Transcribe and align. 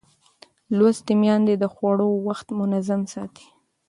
لوستې 0.77 1.13
میندې 1.21 1.55
د 1.59 1.63
خوړو 1.73 2.09
وخت 2.27 2.47
منظم 2.59 3.01
ساتي. 3.13 3.47